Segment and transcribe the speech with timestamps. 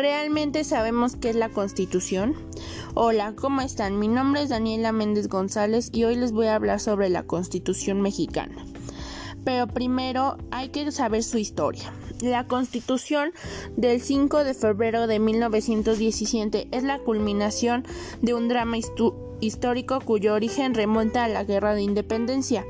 [0.00, 2.34] ¿Realmente sabemos qué es la Constitución?
[2.94, 3.98] Hola, ¿cómo están?
[3.98, 8.00] Mi nombre es Daniela Méndez González y hoy les voy a hablar sobre la Constitución
[8.00, 8.64] mexicana.
[9.44, 11.92] Pero primero hay que saber su historia.
[12.22, 13.32] La Constitución
[13.76, 17.84] del 5 de febrero de 1917 es la culminación
[18.22, 18.78] de un drama
[19.40, 22.64] histórico cuyo origen remonta a la Guerra de Independencia,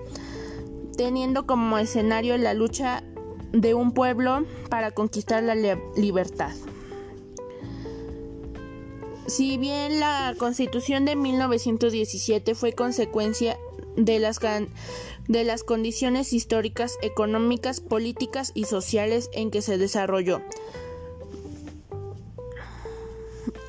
[0.96, 3.04] teniendo como escenario la lucha
[3.52, 6.50] de un pueblo para conquistar la libertad.
[9.26, 13.56] Si bien la Constitución de 1917 fue consecuencia
[13.96, 14.40] de las,
[15.28, 20.40] de las condiciones históricas, económicas, políticas y sociales en que se desarrolló,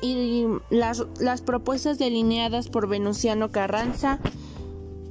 [0.00, 4.18] y las, las propuestas delineadas por Venustiano Carranza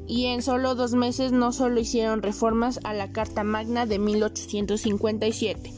[0.06, 5.74] y en solo dos meses no solo hicieron reformas a la Carta Magna de 1857,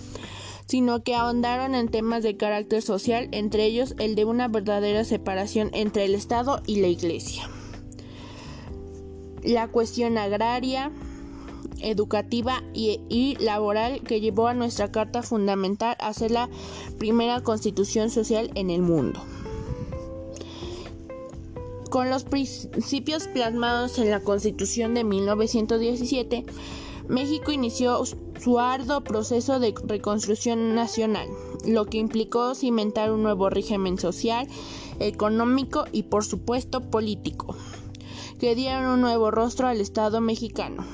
[0.73, 5.69] sino que ahondaron en temas de carácter social, entre ellos el de una verdadera separación
[5.71, 7.47] entre el Estado y la Iglesia.
[9.43, 10.91] La cuestión agraria,
[11.80, 16.49] educativa y, laboral que llevó a nuestra Carta Fundamental a ser la
[16.97, 19.23] primera constitución social en el mundo.
[21.91, 26.45] Con los principios plasmados en la Constitución de 1917,
[27.07, 31.27] México inició su arduo proceso de reconstrucción nacional,
[31.65, 34.47] lo que implicó cimentar un nuevo régimen social,
[34.99, 37.55] económico y por supuesto político,
[38.39, 40.85] que dieron un nuevo rostro al Estado mexicano.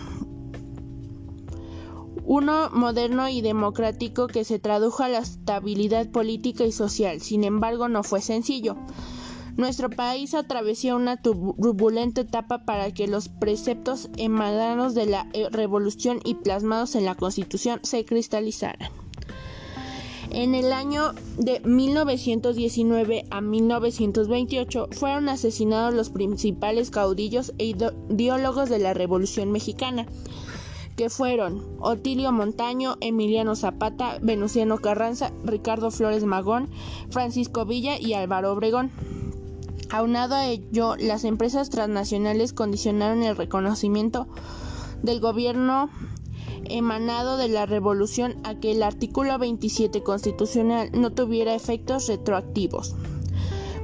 [2.25, 7.87] Uno moderno y democrático que se tradujo a la estabilidad política y social, sin embargo
[7.87, 8.75] no fue sencillo.
[9.59, 16.21] Nuestro país atravesó una turbulenta etapa para que los preceptos emanados de la eh, revolución
[16.23, 18.89] y plasmados en la Constitución se cristalizaran.
[20.29, 28.79] En el año de 1919 a 1928 fueron asesinados los principales caudillos e ideólogos de
[28.79, 30.05] la Revolución Mexicana,
[30.95, 36.69] que fueron Otilio Montaño, Emiliano Zapata, Venustiano Carranza, Ricardo Flores Magón,
[37.09, 39.18] Francisco Villa y Álvaro Obregón.
[39.91, 44.27] Aunado a ello, las empresas transnacionales condicionaron el reconocimiento
[45.01, 45.89] del gobierno
[46.65, 52.95] emanado de la revolución a que el artículo 27 constitucional no tuviera efectos retroactivos.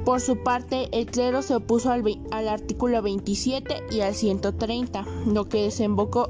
[0.06, 5.64] Por su parte, el clero se opuso al, artículo 27 y al 130, lo que
[5.64, 6.30] desembocó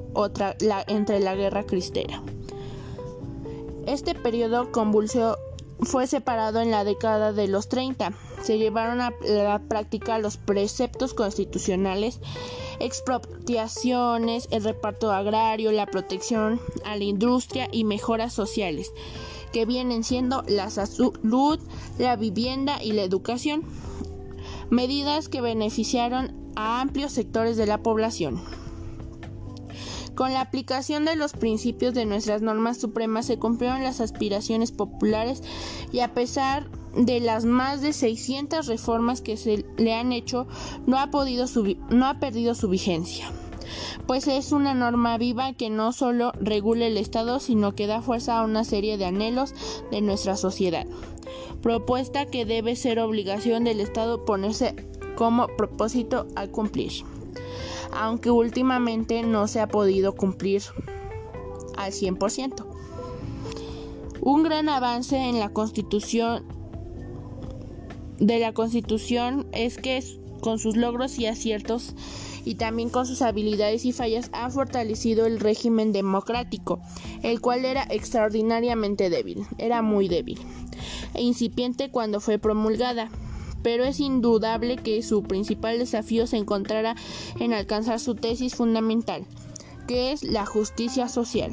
[0.88, 2.24] entre la guerra cristera.
[3.86, 5.38] Este periodo convulsó
[5.82, 8.14] fue separado en la década de los 30
[8.46, 12.20] se llevaron a la práctica los preceptos constitucionales,
[12.80, 18.94] expropiaciones, el reparto agrario, la protección a la industria y mejoras sociales,
[19.52, 21.60] que vienen siendo la salud,
[21.98, 23.64] la vivienda y la educación,
[24.70, 28.42] medidas que beneficiaron a amplios sectores de la población.
[30.16, 35.44] Con la aplicación de los principios de nuestras normas supremas se cumplieron las aspiraciones populares
[35.92, 40.48] y a pesar de las más de 600 reformas que se le han hecho
[40.88, 41.46] no ha, podido
[41.90, 43.30] no ha perdido su vigencia
[44.08, 48.40] pues es una norma viva que no solo regula el Estado, sino que da fuerza
[48.40, 49.54] a una serie de anhelos
[49.92, 50.86] de nuestra sociedad.
[51.62, 54.76] Propuesta que debe ser obligación del Estado ponerse
[55.16, 56.92] como propósito a cumplir,
[57.94, 60.64] aunque últimamente no se ha podido cumplir
[61.78, 62.66] al 100%.
[64.22, 66.46] Un gran avance en la Constitución
[68.20, 70.04] de la Constitución es que
[70.42, 71.96] con sus logros y aciertos
[72.46, 76.80] y también con sus habilidades y fallas ha fortalecido el régimen democrático,
[77.24, 80.40] el cual era extraordinariamente débil, era muy débil
[81.16, 83.10] e incipiente cuando fue promulgada.
[83.66, 86.96] Pero es indudable que su principal desafío se encontrara
[87.40, 89.26] en alcanzar su tesis fundamental,
[89.88, 91.52] que es la justicia social.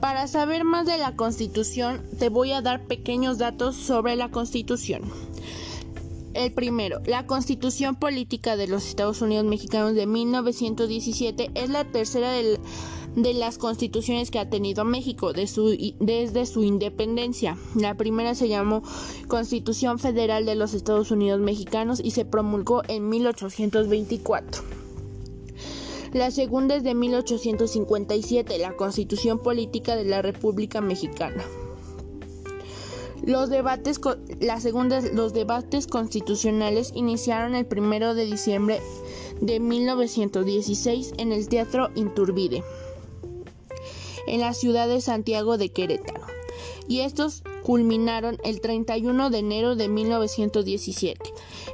[0.00, 5.02] Para saber más de la Constitución, te voy a dar pequeños datos sobre la Constitución.
[6.32, 12.32] El primero, la Constitución Política de los Estados Unidos Mexicanos de 1917 es la tercera
[13.16, 17.56] de las constituciones que ha tenido México desde su independencia.
[17.74, 18.82] La primera se llamó
[19.28, 24.62] Constitución Federal de los Estados Unidos Mexicanos y se promulgó en 1824.
[26.12, 31.44] La segunda es de 1857, la Constitución Política de la República Mexicana.
[33.26, 34.00] Los debates,
[34.38, 38.80] la segunda, los debates constitucionales iniciaron el 1 de diciembre
[39.40, 42.62] de 1916 en el Teatro Inturbide,
[44.26, 46.26] en la ciudad de Santiago de Querétaro.
[46.86, 51.18] Y estos culminaron el 31 de enero de 1917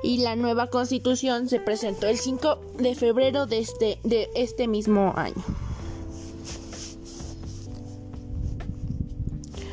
[0.02, 5.12] y la nueva constitución se presentó el 5 de febrero de este, de este mismo
[5.16, 5.42] año.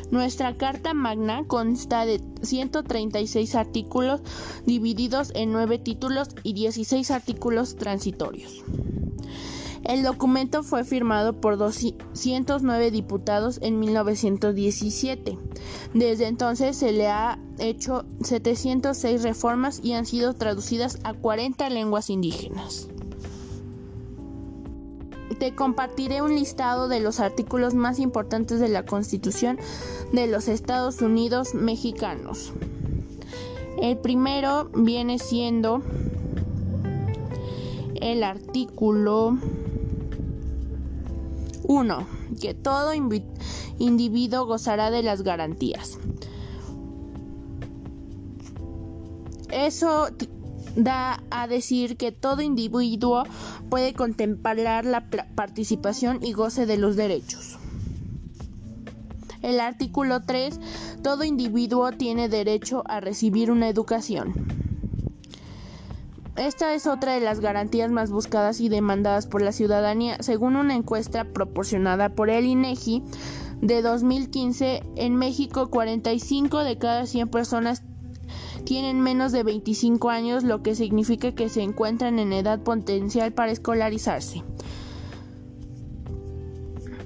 [0.09, 4.21] Nuestra Carta Magna consta de 136 artículos
[4.65, 8.63] divididos en 9 títulos y 16 artículos transitorios.
[9.87, 15.39] El documento fue firmado por 209 diputados en 1917.
[15.93, 22.09] Desde entonces se le ha hecho 706 reformas y han sido traducidas a 40 lenguas
[22.09, 22.89] indígenas
[25.39, 29.59] te compartiré un listado de los artículos más importantes de la Constitución
[30.11, 32.53] de los Estados Unidos mexicanos.
[33.79, 35.83] El primero viene siendo
[38.01, 39.37] el artículo
[41.67, 42.07] 1,
[42.41, 45.99] que todo individuo gozará de las garantías.
[49.51, 50.07] Eso
[50.75, 53.23] da a decir que todo individuo
[53.69, 57.57] puede contemplar la participación y goce de los derechos.
[59.41, 60.59] El artículo 3.
[61.03, 64.66] Todo individuo tiene derecho a recibir una educación.
[66.37, 70.75] Esta es otra de las garantías más buscadas y demandadas por la ciudadanía, según una
[70.75, 73.01] encuesta proporcionada por el INEGI
[73.61, 74.83] de 2015.
[74.97, 77.81] En México, 45 de cada 100 personas
[78.65, 83.51] tienen menos de 25 años, lo que significa que se encuentran en edad potencial para
[83.51, 84.43] escolarizarse.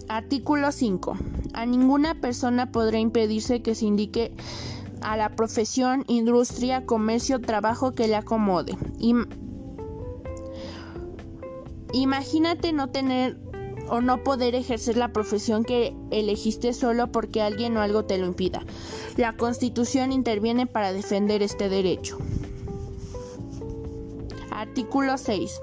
[0.09, 1.17] Artículo 5.
[1.53, 4.33] A ninguna persona podrá impedirse que se indique
[5.01, 8.77] a la profesión, industria, comercio, trabajo que le acomode.
[11.93, 13.37] imagínate no tener
[13.89, 18.25] o no poder ejercer la profesión que elegiste solo porque alguien o algo te lo
[18.25, 18.63] impida.
[19.17, 22.17] La Constitución interviene para defender este derecho.
[24.49, 25.59] Artículo 6.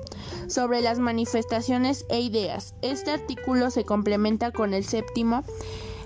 [0.48, 2.74] Sobre las manifestaciones e ideas.
[2.82, 5.44] Este artículo se complementa con el séptimo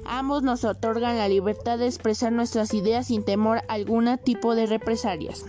[0.04, 4.66] Ambos nos otorgan la libertad de expresar nuestras ideas sin temor a algún tipo de
[4.66, 5.44] represalias.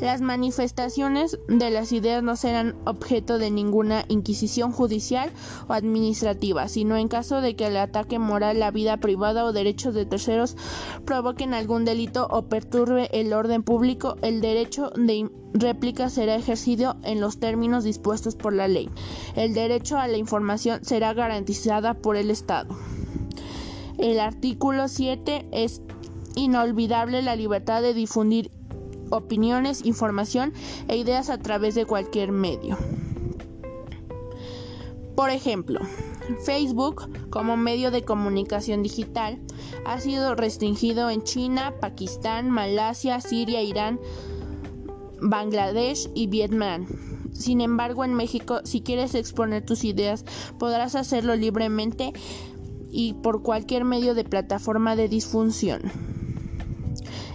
[0.00, 5.30] Las manifestaciones de las ideas no serán objeto de ninguna inquisición judicial
[5.68, 9.94] o administrativa, sino en caso de que el ataque moral, la vida privada o derechos
[9.94, 10.56] de terceros
[11.04, 17.20] provoquen algún delito o perturbe el orden público, el derecho de réplica será ejercido en
[17.20, 18.90] los términos dispuestos por la ley.
[19.36, 22.74] El derecho a la información será garantizada por el Estado.
[23.98, 25.82] El artículo 7 es
[26.34, 28.50] inolvidable la libertad de difundir
[29.10, 30.52] opiniones, información
[30.88, 32.78] e ideas a través de cualquier medio.
[35.14, 35.80] Por ejemplo,
[36.44, 39.38] Facebook como medio de comunicación digital
[39.84, 44.00] ha sido restringido en China, Pakistán, Malasia, Siria, Irán,
[45.20, 46.86] Bangladesh y Vietnam.
[47.32, 50.24] Sin embargo, en México, si quieres exponer tus ideas,
[50.58, 52.12] podrás hacerlo libremente
[52.92, 55.80] y por cualquier medio de plataforma de disfunción.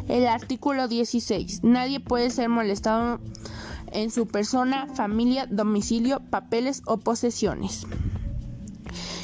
[0.07, 1.63] El artículo 16.
[1.63, 3.19] Nadie puede ser molestado
[3.91, 7.85] en su persona, familia, domicilio, papeles o posesiones.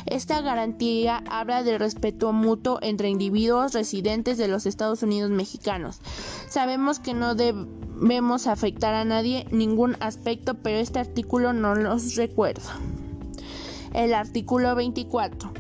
[0.06, 6.02] Esta garantía habla del respeto mutuo entre individuos residentes de los Estados Unidos mexicanos.
[6.50, 12.80] Sabemos que no debemos afectar a nadie ningún aspecto, pero este artículo no los recuerda.
[13.94, 15.53] El artículo 24.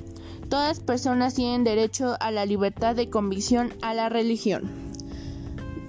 [0.53, 4.69] Todas personas tienen derecho a la libertad de convicción a la religión.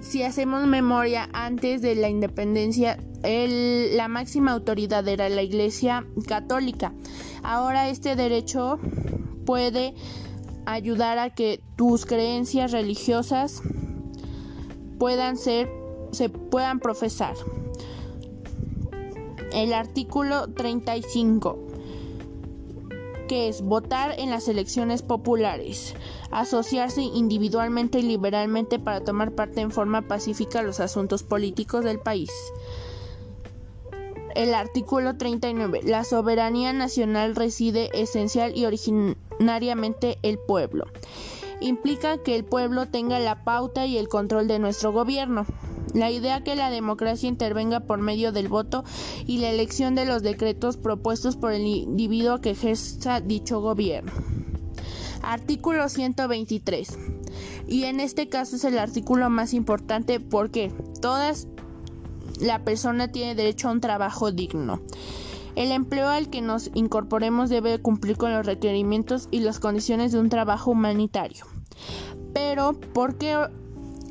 [0.01, 6.93] Si hacemos memoria, antes de la independencia, la máxima autoridad era la Iglesia Católica.
[7.43, 8.79] Ahora este derecho
[9.45, 9.93] puede
[10.65, 13.61] ayudar a que tus creencias religiosas
[14.97, 15.69] puedan ser
[16.11, 17.35] se puedan profesar.
[19.53, 21.74] El artículo 35
[23.27, 25.95] que es votar en las elecciones populares,
[26.31, 31.99] asociarse individualmente y liberalmente para tomar parte en forma pacífica a los asuntos políticos del
[31.99, 32.31] país.
[34.35, 35.81] El artículo 39.
[35.83, 40.87] La soberanía nacional reside esencial y originariamente el pueblo.
[41.61, 45.45] Implica que el pueblo tenga la pauta y el control de nuestro gobierno.
[45.95, 48.83] La idea que la democracia intervenga por medio del voto
[49.25, 54.11] y la elección de los decretos propuestos por el individuo que ejerza dicho gobierno.
[55.21, 56.99] Artículo 123.
[57.69, 60.69] Y en este caso es el artículo más importante porque
[61.01, 61.47] todas
[62.41, 64.81] la persona tiene derecho a un trabajo digno.
[65.55, 70.19] El empleo al que nos incorporemos debe cumplir con los requerimientos y las condiciones de
[70.19, 71.45] un trabajo humanitario.
[72.33, 73.47] Pero ¿por qué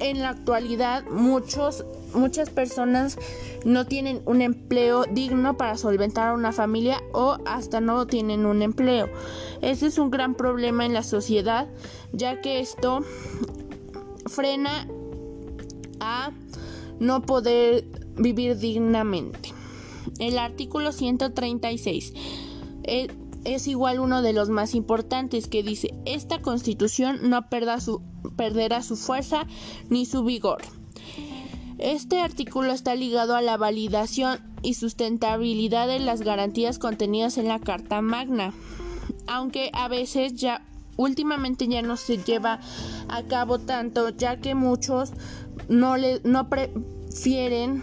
[0.04, 3.18] en la actualidad muchos muchas personas
[3.64, 9.08] no tienen un empleo digno para solventar una familia o hasta no tienen un empleo.
[9.62, 11.66] Ese es un gran problema en la sociedad,
[12.12, 13.00] ya que esto
[14.26, 14.86] frena
[16.00, 16.30] a
[17.00, 17.84] no poder
[18.16, 19.52] vivir dignamente.
[20.18, 22.12] El artículo 136
[22.84, 23.08] es,
[23.44, 27.80] es, igual uno de los más importantes que dice, esta constitución no perderá
[28.82, 29.46] su fuerza
[29.90, 30.62] ni su vigor.
[31.78, 37.58] Este artículo está ligado a la validación y sustentabilidad de las garantías contenidas en la
[37.58, 38.54] Carta Magna,
[39.26, 40.64] aunque a veces ya
[40.96, 42.60] últimamente ya no se lleva
[43.08, 45.12] a cabo tanto, ya que muchos
[45.68, 47.82] no, no prefieren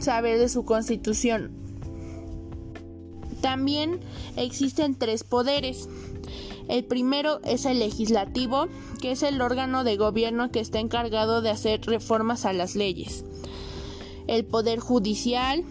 [0.00, 1.67] saber de su constitución.
[3.40, 4.00] También
[4.36, 5.88] existen tres poderes.
[6.68, 8.66] El primero es el legislativo,
[9.00, 13.24] que es el órgano de gobierno que está encargado de hacer reformas a las leyes.
[14.26, 15.64] El poder judicial,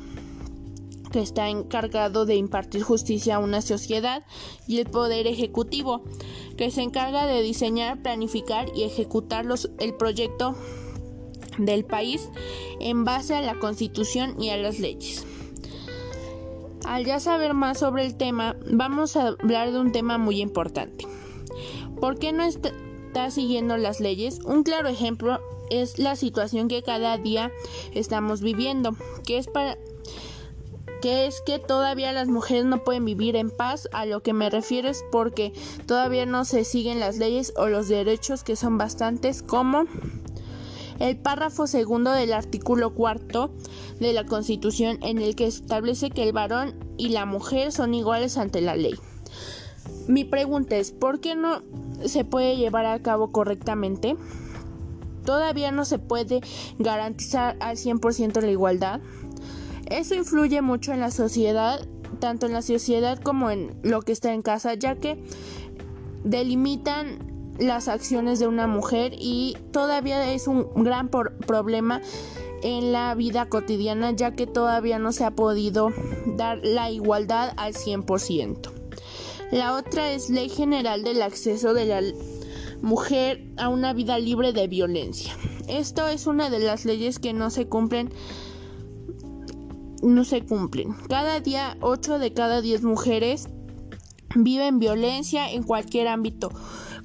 [1.12, 4.26] que está encargado de impartir justicia a una sociedad,
[4.68, 6.04] y el poder ejecutivo,
[6.58, 10.56] que se encarga de diseñar, planificar y ejecutar los, el proyecto
[11.60, 12.30] del país
[12.80, 15.26] en base a la constitución y a las leyes.
[16.88, 21.06] Al ya saber más sobre el tema, vamos a hablar de un tema muy importante.
[22.00, 24.40] ¿Por qué no está siguiendo las leyes?
[24.46, 27.52] Un claro ejemplo es la situación que cada día
[27.94, 29.78] estamos viviendo, que es para
[31.02, 33.90] que es que todavía las mujeres no pueden vivir en paz.
[33.92, 35.52] A lo que me refiero es porque
[35.88, 39.86] todavía no se siguen las leyes o los derechos que son bastantes como
[41.00, 43.52] el párrafo segundo del artículo cuarto
[44.00, 48.38] de la Constitución en el que establece que el varón y la mujer son iguales
[48.38, 48.96] ante la ley.
[50.08, 51.62] Mi pregunta es, ¿por qué no
[52.06, 54.16] se puede llevar a cabo correctamente?
[55.26, 56.42] ¿Todavía no se puede
[56.80, 59.02] garantizar al 100% la igualdad?
[59.90, 61.86] Eso influye mucho en la sociedad,
[62.20, 65.22] tanto en la sociedad como en lo que está en casa, ya que
[66.24, 72.02] delimitan las acciones de una mujer y todavía es un gran problema
[72.64, 75.90] en la vida cotidiana ya que todavía no se ha podido
[76.26, 78.72] dar la igualdad al 100%.
[79.52, 82.02] La otra es Ley General del Acceso de la
[82.82, 85.34] Mujer a una vida libre de violencia.
[85.68, 88.12] Esto es una de las leyes que no se cumplen
[90.04, 90.94] no se cumplen.
[91.10, 93.50] Cada día 8 de cada 10 mujeres
[94.36, 96.52] viven violencia en cualquier ámbito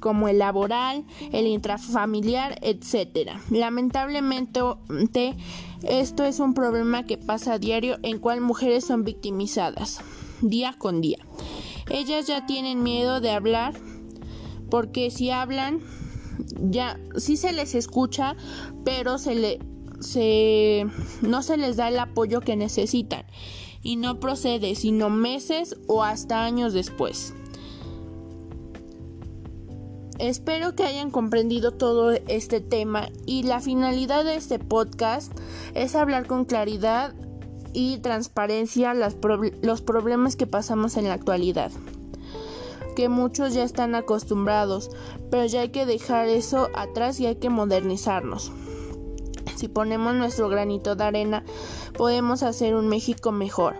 [0.01, 3.31] como el laboral, el intrafamiliar, etc.
[3.51, 4.61] Lamentablemente,
[5.83, 10.01] esto es un problema que pasa a diario en cual mujeres son victimizadas
[10.43, 11.19] día con día.
[11.89, 13.75] Ellas ya tienen miedo de hablar
[14.71, 15.81] porque si hablan
[16.61, 18.37] ya sí se les escucha,
[18.85, 19.59] pero se le
[20.01, 20.87] se
[21.21, 23.25] no se les da el apoyo que necesitan
[23.83, 27.35] y no procede sino meses o hasta años después.
[30.19, 35.33] Espero que hayan comprendido todo este tema y la finalidad de este podcast
[35.75, 37.15] es hablar con claridad
[37.73, 41.73] y transparencia los problemas que pasamos en la actualidad,
[42.95, 44.91] que muchos ya están acostumbrados,
[45.31, 48.53] pero ya hay que dejar eso atrás y hay que modernizarnos.
[49.63, 51.45] Si ponemos nuestro granito de arena,
[51.97, 53.77] podemos hacer un México mejor.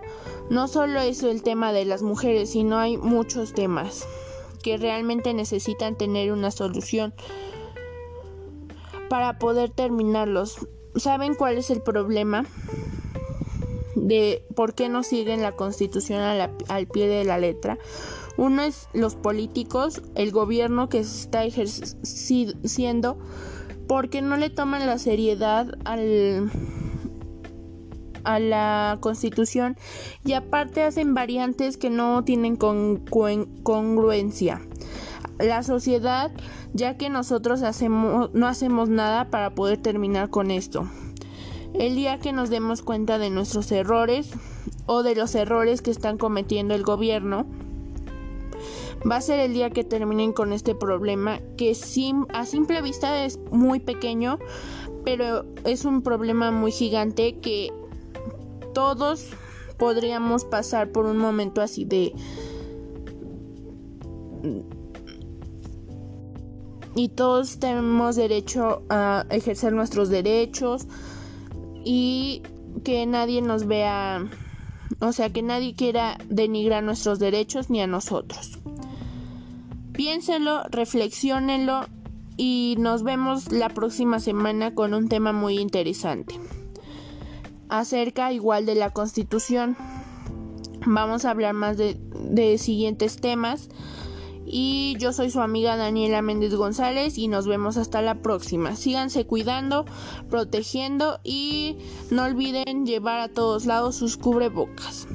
[0.49, 4.07] No solo es el tema de las mujeres, sino hay muchos temas
[4.63, 7.15] que realmente necesitan tener una solución
[9.11, 10.69] para poder terminarlos.
[10.95, 12.47] ¿Saben cuál es el problema?
[13.95, 17.79] de por qué no siguen la constitución al pie de la letra.
[18.37, 23.19] Uno es los políticos, el gobierno que se está ejerciendo,
[23.93, 26.51] porque no le toman la seriedad al,
[28.25, 29.77] a la constitución
[30.25, 34.63] y aparte hacen variantes que no tienen congruencia.
[35.39, 36.33] La sociedad,
[36.73, 40.89] ya que nosotros hacemos, no hacemos nada para poder terminar con esto.
[41.75, 44.31] El día que nos demos cuenta de nuestros errores
[44.87, 47.45] o de los errores que están cometiendo el gobierno,
[49.11, 51.73] va a ser el día que terminen con este problema que
[52.33, 54.39] a simple vista es muy pequeño,
[55.05, 57.73] pero es un problema muy gigante que
[58.75, 59.31] todos
[59.79, 62.13] podríamos pasar por un momento así de...
[66.95, 70.87] Y todos tenemos derecho a ejercer nuestros derechos
[71.85, 72.43] y
[72.85, 74.29] que nadie nos vea,
[75.01, 78.62] o sea, que nadie quiera denigrar nuestros derechos ni a nosotros.
[80.03, 81.87] Piénselo, reflexiónenlo
[82.37, 86.41] y nos vemos la próxima semana con un tema muy interesante
[87.69, 89.77] acerca igual de la constitución.
[90.85, 93.69] Vamos a hablar más de, de siguientes temas.
[94.45, 98.75] Y yo soy su amiga Daniela Méndez González y nos vemos hasta la próxima.
[98.75, 99.85] Síganse cuidando,
[100.29, 101.77] protegiendo y
[102.11, 105.07] no olviden llevar a todos lados sus cubrebocas.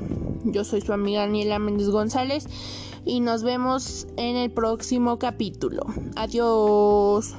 [0.46, 2.48] Yo soy su amiga Daniela Méndez González
[3.06, 5.86] y nos vemos en el próximo capítulo.
[6.16, 7.36] Adiós.